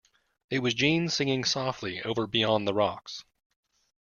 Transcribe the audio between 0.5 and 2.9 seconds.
was Jeanne singing softly over beyond the